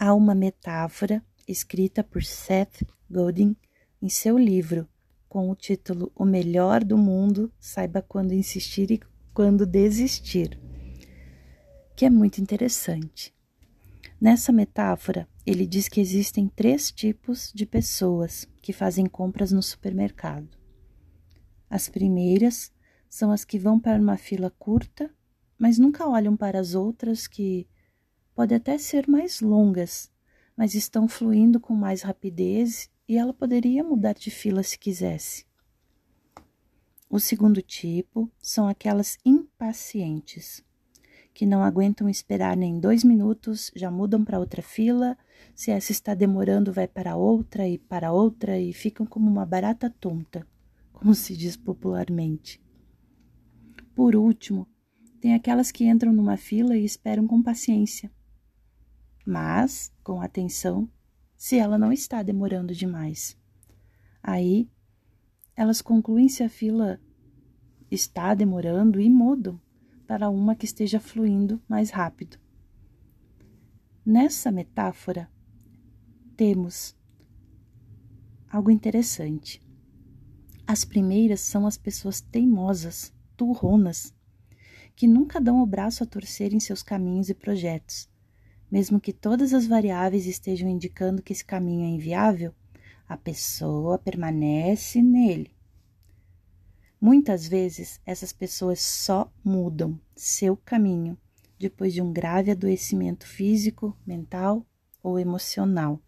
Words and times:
Há 0.00 0.14
uma 0.14 0.32
metáfora 0.32 1.20
escrita 1.48 2.04
por 2.04 2.22
Seth 2.22 2.86
Godin 3.10 3.56
em 4.00 4.08
seu 4.08 4.38
livro 4.38 4.86
com 5.28 5.50
o 5.50 5.56
título 5.56 6.12
O 6.14 6.24
Melhor 6.24 6.84
do 6.84 6.96
Mundo, 6.96 7.52
saiba 7.58 8.00
quando 8.00 8.32
insistir 8.32 8.92
e 8.92 9.00
quando 9.34 9.66
desistir, 9.66 10.56
que 11.96 12.04
é 12.04 12.10
muito 12.10 12.40
interessante. 12.40 13.34
Nessa 14.20 14.52
metáfora, 14.52 15.28
ele 15.44 15.66
diz 15.66 15.88
que 15.88 16.00
existem 16.00 16.46
três 16.46 16.92
tipos 16.92 17.52
de 17.52 17.66
pessoas 17.66 18.46
que 18.62 18.72
fazem 18.72 19.04
compras 19.04 19.50
no 19.50 19.60
supermercado. 19.60 20.56
As 21.68 21.88
primeiras 21.88 22.70
são 23.10 23.32
as 23.32 23.44
que 23.44 23.58
vão 23.58 23.80
para 23.80 24.00
uma 24.00 24.16
fila 24.16 24.48
curta, 24.60 25.10
mas 25.58 25.76
nunca 25.76 26.08
olham 26.08 26.36
para 26.36 26.60
as 26.60 26.76
outras 26.76 27.26
que 27.26 27.66
podem 28.38 28.56
até 28.56 28.78
ser 28.78 29.08
mais 29.08 29.40
longas, 29.40 30.12
mas 30.56 30.76
estão 30.76 31.08
fluindo 31.08 31.58
com 31.58 31.74
mais 31.74 32.02
rapidez 32.02 32.88
e 33.08 33.18
ela 33.18 33.34
poderia 33.34 33.82
mudar 33.82 34.12
de 34.12 34.30
fila 34.30 34.62
se 34.62 34.78
quisesse. 34.78 35.44
O 37.10 37.18
segundo 37.18 37.60
tipo 37.60 38.30
são 38.40 38.68
aquelas 38.68 39.18
impacientes, 39.24 40.64
que 41.34 41.44
não 41.44 41.64
aguentam 41.64 42.08
esperar 42.08 42.56
nem 42.56 42.78
dois 42.78 43.02
minutos, 43.02 43.72
já 43.74 43.90
mudam 43.90 44.24
para 44.24 44.38
outra 44.38 44.62
fila. 44.62 45.18
Se 45.52 45.72
essa 45.72 45.90
está 45.90 46.14
demorando, 46.14 46.72
vai 46.72 46.86
para 46.86 47.16
outra 47.16 47.66
e 47.66 47.76
para 47.76 48.12
outra 48.12 48.56
e 48.56 48.72
ficam 48.72 49.04
como 49.04 49.28
uma 49.28 49.44
barata 49.44 49.90
tonta, 49.90 50.46
como 50.92 51.12
se 51.12 51.36
diz 51.36 51.56
popularmente. 51.56 52.62
Por 53.96 54.14
último, 54.14 54.64
tem 55.20 55.34
aquelas 55.34 55.72
que 55.72 55.88
entram 55.88 56.12
numa 56.12 56.36
fila 56.36 56.76
e 56.76 56.84
esperam 56.84 57.26
com 57.26 57.42
paciência, 57.42 58.08
mas 59.28 59.92
com 60.02 60.22
atenção 60.22 60.88
se 61.36 61.58
ela 61.58 61.76
não 61.76 61.92
está 61.92 62.22
demorando 62.22 62.74
demais. 62.74 63.36
Aí, 64.22 64.70
elas 65.54 65.82
concluem 65.82 66.30
se 66.30 66.42
a 66.42 66.48
fila 66.48 66.98
está 67.90 68.32
demorando 68.32 68.98
e 68.98 69.10
mudam 69.10 69.60
para 70.06 70.30
uma 70.30 70.56
que 70.56 70.64
esteja 70.64 70.98
fluindo 70.98 71.60
mais 71.68 71.90
rápido. 71.90 72.38
Nessa 74.04 74.50
metáfora, 74.50 75.30
temos 76.34 76.96
algo 78.50 78.70
interessante. 78.70 79.60
As 80.66 80.86
primeiras 80.86 81.42
são 81.42 81.66
as 81.66 81.76
pessoas 81.76 82.22
teimosas, 82.22 83.12
turronas, 83.36 84.14
que 84.96 85.06
nunca 85.06 85.38
dão 85.38 85.62
o 85.62 85.66
braço 85.66 86.02
a 86.02 86.06
torcer 86.06 86.54
em 86.54 86.60
seus 86.60 86.82
caminhos 86.82 87.28
e 87.28 87.34
projetos, 87.34 88.08
mesmo 88.70 89.00
que 89.00 89.12
todas 89.12 89.52
as 89.52 89.66
variáveis 89.66 90.26
estejam 90.26 90.68
indicando 90.68 91.22
que 91.22 91.32
esse 91.32 91.44
caminho 91.44 91.84
é 91.84 91.88
inviável, 91.88 92.54
a 93.08 93.16
pessoa 93.16 93.98
permanece 93.98 95.00
nele. 95.00 95.56
Muitas 97.00 97.46
vezes 97.46 98.00
essas 98.04 98.32
pessoas 98.32 98.80
só 98.80 99.32
mudam 99.44 99.98
seu 100.14 100.56
caminho 100.56 101.16
depois 101.58 101.92
de 101.94 102.02
um 102.02 102.12
grave 102.12 102.50
adoecimento 102.50 103.26
físico, 103.26 103.96
mental 104.06 104.66
ou 105.02 105.18
emocional. 105.18 106.00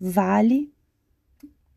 Vale 0.00 0.72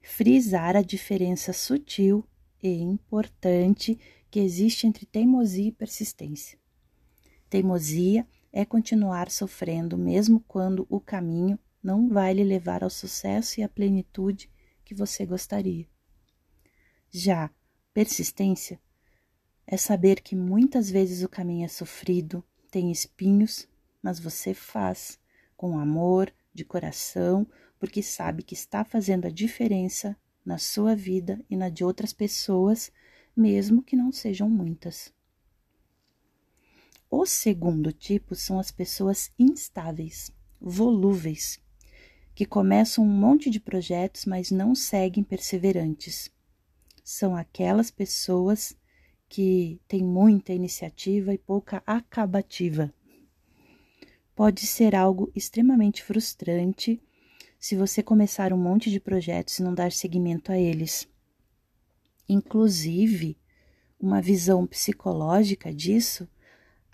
frisar 0.01 0.75
a 0.75 0.81
diferença 0.81 1.53
sutil 1.53 2.27
e 2.61 2.69
importante 2.69 3.99
que 4.31 4.39
existe 4.39 4.87
entre 4.87 5.05
teimosia 5.05 5.67
e 5.67 5.71
persistência. 5.71 6.57
Teimosia 7.49 8.27
é 8.55 8.63
continuar 8.63 9.29
sofrendo, 9.29 9.97
mesmo 9.97 10.39
quando 10.47 10.87
o 10.89 10.97
caminho 10.97 11.59
não 11.83 12.07
vai 12.07 12.33
lhe 12.33 12.43
levar 12.43 12.85
ao 12.85 12.89
sucesso 12.89 13.59
e 13.59 13.63
à 13.63 13.67
plenitude 13.67 14.49
que 14.85 14.95
você 14.95 15.25
gostaria. 15.25 15.85
Já 17.11 17.51
persistência 17.93 18.79
é 19.67 19.75
saber 19.75 20.21
que 20.21 20.37
muitas 20.37 20.89
vezes 20.89 21.21
o 21.21 21.27
caminho 21.27 21.65
é 21.65 21.67
sofrido, 21.67 22.41
tem 22.71 22.93
espinhos, 22.93 23.67
mas 24.01 24.21
você 24.21 24.53
faz 24.53 25.19
com 25.57 25.77
amor, 25.77 26.33
de 26.53 26.63
coração, 26.63 27.45
porque 27.77 28.01
sabe 28.01 28.41
que 28.41 28.53
está 28.53 28.85
fazendo 28.85 29.27
a 29.27 29.29
diferença 29.29 30.15
na 30.45 30.57
sua 30.57 30.95
vida 30.95 31.43
e 31.49 31.57
na 31.57 31.67
de 31.67 31.83
outras 31.83 32.13
pessoas, 32.13 32.89
mesmo 33.35 33.83
que 33.83 33.97
não 33.97 34.13
sejam 34.13 34.49
muitas. 34.49 35.13
O 37.09 37.25
segundo 37.25 37.91
tipo 37.91 38.35
são 38.35 38.59
as 38.59 38.71
pessoas 38.71 39.31
instáveis, 39.37 40.31
volúveis, 40.59 41.59
que 42.33 42.45
começam 42.45 43.03
um 43.03 43.07
monte 43.07 43.49
de 43.49 43.59
projetos, 43.59 44.25
mas 44.25 44.51
não 44.51 44.75
seguem 44.75 45.23
perseverantes. 45.23 46.29
São 47.03 47.35
aquelas 47.35 47.91
pessoas 47.91 48.75
que 49.29 49.79
têm 49.87 50.03
muita 50.03 50.53
iniciativa 50.53 51.33
e 51.33 51.37
pouca 51.37 51.81
acabativa. 51.85 52.93
Pode 54.35 54.65
ser 54.65 54.95
algo 54.95 55.31
extremamente 55.35 56.03
frustrante 56.03 57.01
se 57.59 57.75
você 57.75 58.03
começar 58.03 58.51
um 58.51 58.57
monte 58.57 58.91
de 58.91 58.99
projetos 58.99 59.59
e 59.59 59.63
não 59.63 59.73
dar 59.73 59.91
seguimento 59.91 60.51
a 60.51 60.57
eles. 60.57 61.07
Inclusive, 62.27 63.37
uma 63.99 64.21
visão 64.21 64.67
psicológica 64.67 65.73
disso 65.73 66.27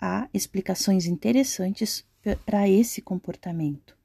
há 0.04 0.28
explicações 0.34 1.06
interessantes 1.06 2.04
para 2.44 2.68
esse 2.68 3.00
comportamento. 3.00 3.96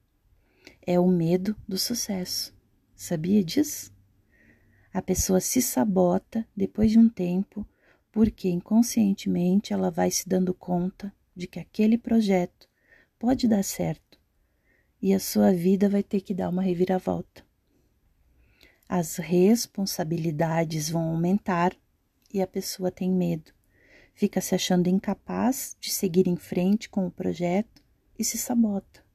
É 0.86 1.00
o 1.00 1.08
medo 1.08 1.56
do 1.68 1.76
sucesso. 1.76 2.56
Sabia 2.96 3.44
disso? 3.44 3.92
A 4.94 5.02
pessoa 5.02 5.42
se 5.42 5.60
sabota 5.60 6.48
depois 6.56 6.92
de 6.92 7.00
um 7.00 7.10
tempo 7.10 7.68
porque 8.12 8.48
inconscientemente 8.48 9.74
ela 9.74 9.90
vai 9.90 10.12
se 10.12 10.30
dando 10.30 10.54
conta 10.54 11.12
de 11.36 11.48
que 11.48 11.60
aquele 11.60 11.98
projeto 11.98 12.70
pode 13.18 13.48
dar 13.48 13.64
certo 13.64 14.20
e 15.02 15.16
a 15.16 15.20
sua 15.20 15.52
vida 15.52 15.90
vai 15.90 16.04
ter 16.04 16.22
que 16.22 16.34
dar 16.34 16.50
uma 16.50 16.62
reviravolta. 16.62 17.44
As 18.88 19.18
responsabilidades 19.18 20.90
vão 20.90 21.10
aumentar 21.10 21.76
e 22.32 22.40
a 22.40 22.46
pessoa 22.46 22.92
tem 22.92 23.12
medo 23.12 23.57
fica 24.18 24.42
se 24.42 24.56
achando 24.56 24.90
incapaz 24.90 25.78
de 25.80 25.92
seguir 25.92 26.28
em 26.28 26.36
frente 26.36 26.90
com 26.90 27.06
o 27.06 27.12
projeto 27.12 27.84
e 28.18 28.24
se 28.24 28.36
sabota, 28.36 29.06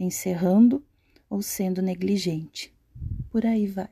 encerrando 0.00 0.82
ou 1.28 1.42
sendo 1.42 1.82
negligente. 1.82 2.74
Por 3.28 3.44
aí 3.44 3.66
vai. 3.66 3.90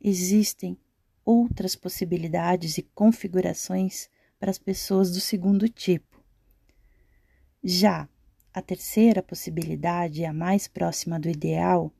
Existem 0.00 0.78
outras 1.24 1.74
possibilidades 1.74 2.78
e 2.78 2.82
configurações 2.94 4.08
para 4.38 4.52
as 4.52 4.58
pessoas 4.58 5.10
do 5.10 5.20
segundo 5.20 5.68
tipo. 5.68 6.22
Já 7.62 8.08
a 8.54 8.62
terceira 8.62 9.20
possibilidade, 9.20 10.24
a 10.24 10.32
mais 10.32 10.68
próxima 10.68 11.18
do 11.18 11.28
ideal, 11.28 11.92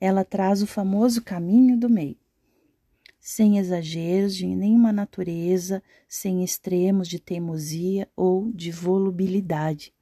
ela 0.00 0.24
traz 0.24 0.62
o 0.62 0.66
famoso 0.66 1.20
caminho 1.20 1.78
do 1.78 1.90
meio 1.90 2.23
sem 3.26 3.56
exageros 3.56 4.36
de 4.36 4.44
nenhuma 4.44 4.92
natureza, 4.92 5.82
sem 6.06 6.44
extremos 6.44 7.08
de 7.08 7.18
teimosia 7.18 8.06
ou 8.14 8.52
de 8.52 8.70
volubilidade. 8.70 9.94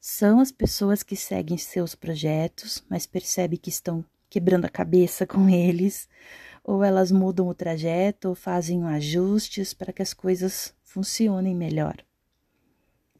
São 0.00 0.40
as 0.40 0.50
pessoas 0.50 1.02
que 1.02 1.14
seguem 1.14 1.58
seus 1.58 1.94
projetos, 1.94 2.82
mas 2.88 3.06
percebem 3.06 3.58
que 3.58 3.68
estão 3.68 4.02
quebrando 4.30 4.64
a 4.64 4.70
cabeça 4.70 5.26
com 5.26 5.46
eles, 5.52 6.08
ou 6.64 6.82
elas 6.82 7.12
mudam 7.12 7.48
o 7.48 7.54
trajeto 7.54 8.30
ou 8.30 8.34
fazem 8.34 8.82
ajustes 8.84 9.74
para 9.74 9.92
que 9.92 10.00
as 10.00 10.14
coisas 10.14 10.74
funcionem 10.84 11.54
melhor. 11.54 12.02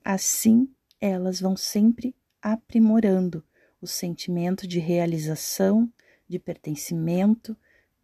Assim, 0.03 0.71
elas 0.99 1.39
vão 1.39 1.55
sempre 1.55 2.17
aprimorando 2.41 3.45
o 3.79 3.87
sentimento 3.87 4.67
de 4.67 4.79
realização, 4.79 5.93
de 6.27 6.39
pertencimento, 6.39 7.55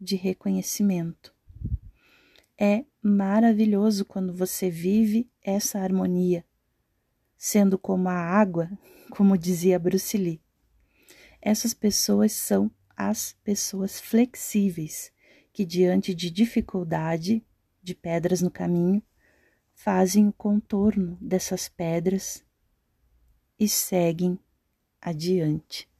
de 0.02 0.16
reconhecimento. 0.16 1.34
É 2.58 2.84
maravilhoso 3.02 4.04
quando 4.04 4.34
você 4.34 4.69
vive 4.69 5.31
essa 5.43 5.78
harmonia, 5.78 6.44
sendo 7.37 7.78
como 7.78 8.08
a 8.08 8.14
água, 8.14 8.70
como 9.10 9.38
dizia 9.38 9.78
Bruce 9.78 10.16
Lee. 10.16 10.43
Essas 11.40 11.75
pessoas 11.75 12.32
são 12.32 12.70
as 12.96 13.32
pessoas 13.44 14.00
flexíveis 14.00 15.12
que, 15.52 15.64
diante 15.64 16.14
de 16.14 16.31
dificuldade, 16.31 17.44
de 17.82 17.94
pedras 17.94 18.40
no 18.40 18.50
caminho, 18.50 19.02
fazem 19.75 20.28
o 20.28 20.32
contorno 20.32 21.19
dessas 21.20 21.69
pedras 21.69 22.44
e 23.58 23.69
seguem 23.69 24.38
adiante. 25.00 25.91